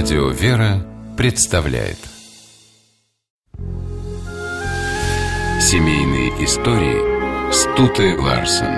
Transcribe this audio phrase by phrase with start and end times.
[0.00, 1.98] Радио «Вера» представляет
[5.60, 8.76] Семейные истории Стуты Ларсен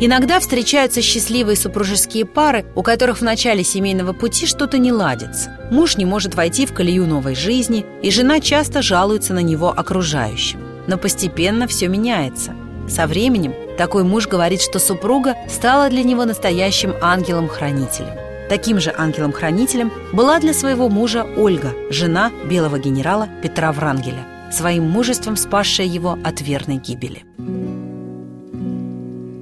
[0.00, 5.56] Иногда встречаются счастливые супружеские пары, у которых в начале семейного пути что-то не ладится.
[5.70, 10.58] Муж не может войти в колею новой жизни, и жена часто жалуется на него окружающим.
[10.88, 12.56] Но постепенно все меняется.
[12.88, 18.12] Со временем такой муж говорит, что супруга стала для него настоящим ангелом-хранителем.
[18.48, 25.36] Таким же ангелом-хранителем была для своего мужа Ольга, жена белого генерала Петра Врангеля, своим мужеством
[25.36, 27.24] спасшая его от верной гибели.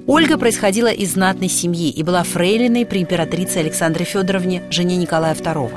[0.07, 5.71] Ольга происходила из знатной семьи и была фрейлиной при императрице Александре Федоровне, жене Николая II.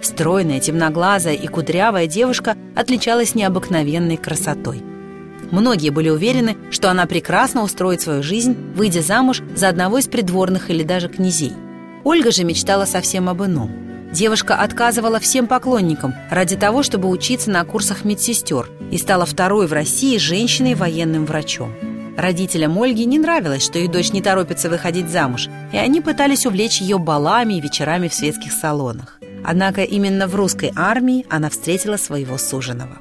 [0.00, 4.82] Стройная, темноглазая и кудрявая девушка отличалась необыкновенной красотой–
[5.52, 10.70] Многие были уверены, что она прекрасно устроит свою жизнь, выйдя замуж за одного из придворных
[10.70, 11.52] или даже князей.
[12.04, 13.70] Ольга же мечтала совсем об ином.
[14.12, 19.74] Девушка отказывала всем поклонникам ради того, чтобы учиться на курсах медсестер и стала второй в
[19.74, 21.72] России женщиной военным врачом.
[22.16, 26.80] Родителям Ольги не нравилось, что их дочь не торопится выходить замуж, и они пытались увлечь
[26.80, 29.20] ее балами и вечерами в светских салонах.
[29.44, 33.00] Однако именно в русской армии она встретила своего суженого.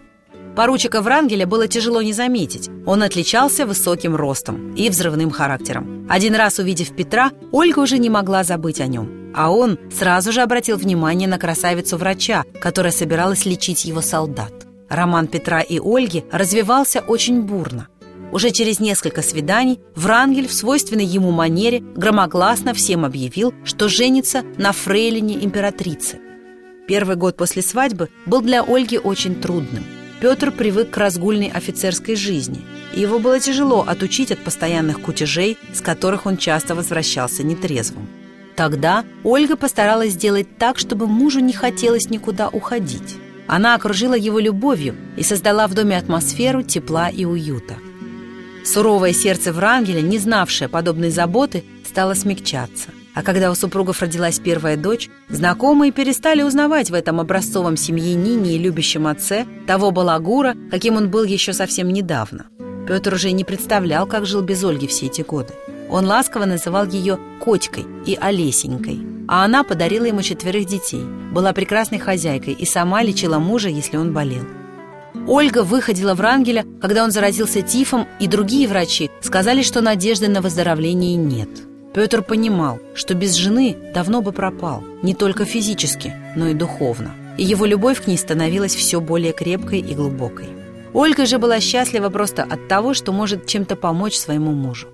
[0.56, 2.70] Поручика Врангеля было тяжело не заметить.
[2.86, 6.06] Он отличался высоким ростом и взрывным характером.
[6.10, 9.32] Один раз увидев Петра, Ольга уже не могла забыть о нем.
[9.34, 14.52] А он сразу же обратил внимание на красавицу-врача, которая собиралась лечить его солдат.
[14.90, 17.88] Роман Петра и Ольги развивался очень бурно.
[18.34, 24.74] Уже через несколько свиданий Врангель в свойственной ему манере громогласно всем объявил, что женится на
[24.74, 26.20] фрейлине императрицы.
[26.88, 29.86] Первый год после свадьбы был для Ольги очень трудным–
[30.22, 32.62] Петр привык к разгульной офицерской жизни,
[32.94, 38.08] и его было тяжело отучить от постоянных кутежей, с которых он часто возвращался нетрезвым.
[38.56, 43.16] Тогда Ольга постаралась сделать так, чтобы мужу не хотелось никуда уходить.
[43.48, 47.78] Она окружила его любовью и создала в доме атмосферу тепла и уюта.
[48.64, 52.90] Суровое сердце Врангеля, не знавшее подобной заботы, стало смягчаться.
[53.14, 58.58] А когда у супругов родилась первая дочь, знакомые перестали узнавать в этом образцовом семьянине и
[58.58, 62.46] любящем отце того балагура, каким он был еще совсем недавно.
[62.88, 65.54] Петр уже не представлял, как жил без Ольги все эти годы.
[65.90, 72.00] Он ласково называл ее Котькой и Олесенькой, а она подарила ему четверых детей, была прекрасной
[72.00, 74.44] хозяйкой и сама лечила мужа, если он болел.
[75.28, 80.42] Ольга выходила в Рангеля, когда он заразился тифом, и другие врачи сказали, что надежды на
[80.42, 81.50] выздоровление нет–
[81.94, 87.12] Петр понимал, что без жены давно бы пропал, не только физически, но и духовно.
[87.38, 90.48] И его любовь к ней становилась все более крепкой и глубокой.
[90.94, 94.88] Ольга же была счастлива просто от того, что может чем-то помочь своему мужу.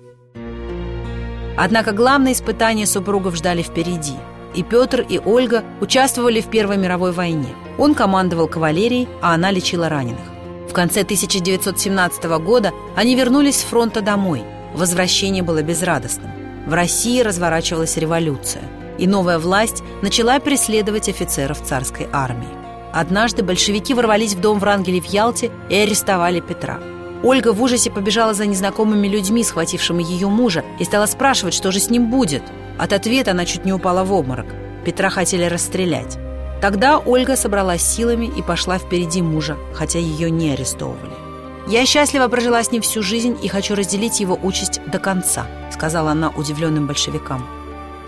[1.56, 4.14] Однако главные испытания супругов ждали впереди.
[4.56, 7.54] И Петр, и Ольга участвовали в Первой мировой войне.
[7.78, 10.20] Он командовал кавалерией, а она лечила раненых.
[10.68, 14.42] В конце 1917 года они вернулись с фронта домой.
[14.74, 16.47] Возвращение было безрадостным.
[16.68, 18.62] В России разворачивалась революция,
[18.98, 22.46] и новая власть начала преследовать офицеров царской армии.
[22.92, 26.78] Однажды большевики ворвались в дом Врангеля в Ялте и арестовали Петра.
[27.22, 31.80] Ольга в ужасе побежала за незнакомыми людьми, схватившими ее мужа, и стала спрашивать, что же
[31.80, 32.42] с ним будет.
[32.76, 34.54] От ответа она чуть не упала в обморок.
[34.84, 36.18] Петра хотели расстрелять.
[36.60, 41.27] Тогда Ольга собралась силами и пошла впереди мужа, хотя ее не арестовывали.
[41.68, 46.12] «Я счастливо прожила с ним всю жизнь и хочу разделить его участь до конца», сказала
[46.12, 47.46] она удивленным большевикам.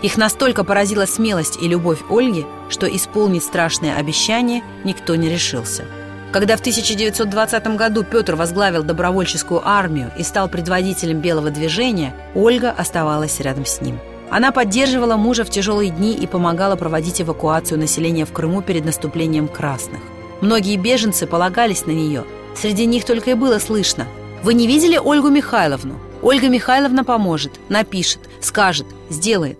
[0.01, 5.85] Их настолько поразила смелость и любовь Ольги, что исполнить страшное обещание никто не решился.
[6.31, 13.39] Когда в 1920 году Петр возглавил добровольческую армию и стал предводителем белого движения, Ольга оставалась
[13.41, 13.99] рядом с ним.
[14.31, 19.47] Она поддерживала мужа в тяжелые дни и помогала проводить эвакуацию населения в Крыму перед наступлением
[19.47, 19.99] красных.
[20.39, 22.25] Многие беженцы полагались на нее–
[22.55, 24.07] Среди них только и было слышно.
[24.43, 25.99] «Вы не видели Ольгу Михайловну?
[26.21, 29.59] Ольга Михайловна поможет, напишет, скажет, сделает».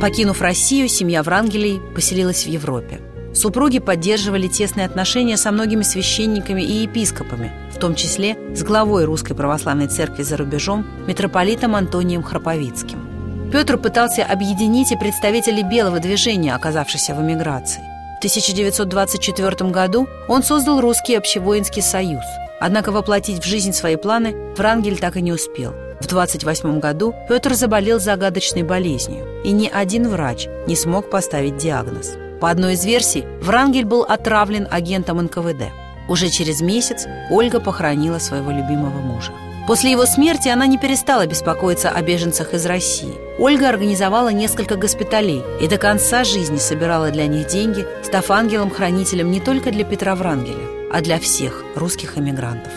[0.00, 3.00] Покинув Россию, семья Врангелей поселилась в Европе.
[3.34, 9.34] Супруги поддерживали тесные отношения со многими священниками и епископами, в том числе с главой Русской
[9.34, 13.50] Православной Церкви за рубежом, митрополитом Антонием Храповицким.
[13.52, 17.82] Петр пытался объединить и представителей белого движения, оказавшихся в эмиграции.
[18.20, 22.22] В 1924 году он создал Русский общевоинский союз.
[22.60, 25.72] Однако воплотить в жизнь свои планы Врангель так и не успел.
[26.02, 32.12] В 28 году Петр заболел загадочной болезнью, и ни один врач не смог поставить диагноз.
[32.42, 35.72] По одной из версий, Врангель был отравлен агентом НКВД.
[36.06, 39.32] Уже через месяц Ольга похоронила своего любимого мужа.
[39.70, 43.14] После его смерти она не перестала беспокоиться о беженцах из России.
[43.38, 49.38] Ольга организовала несколько госпиталей и до конца жизни собирала для них деньги, став ангелом-хранителем не
[49.38, 52.72] только для Петра Врангеля, а для всех русских эмигрантов.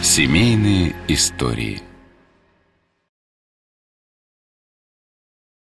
[0.00, 1.82] Семейные истории–